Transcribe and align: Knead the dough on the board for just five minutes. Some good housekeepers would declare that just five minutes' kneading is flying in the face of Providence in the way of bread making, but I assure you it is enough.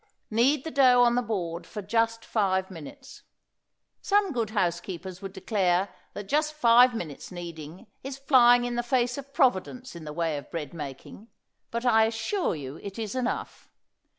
Knead 0.31 0.63
the 0.63 0.71
dough 0.71 1.03
on 1.03 1.13
the 1.13 1.21
board 1.21 1.67
for 1.67 1.83
just 1.83 2.25
five 2.25 2.71
minutes. 2.71 3.21
Some 4.01 4.31
good 4.31 4.49
housekeepers 4.49 5.21
would 5.21 5.31
declare 5.31 5.89
that 6.15 6.23
just 6.27 6.55
five 6.55 6.95
minutes' 6.95 7.31
kneading 7.31 7.85
is 8.03 8.17
flying 8.17 8.65
in 8.65 8.73
the 8.73 8.81
face 8.81 9.19
of 9.19 9.31
Providence 9.31 9.95
in 9.95 10.03
the 10.03 10.11
way 10.11 10.37
of 10.37 10.49
bread 10.49 10.73
making, 10.73 11.27
but 11.69 11.85
I 11.85 12.05
assure 12.05 12.55
you 12.55 12.77
it 12.81 12.97
is 12.97 13.13
enough. 13.13 13.69